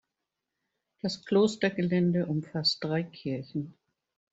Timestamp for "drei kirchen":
2.83-3.77